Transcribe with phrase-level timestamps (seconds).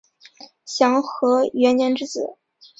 [0.65, 2.35] 享和元年之子。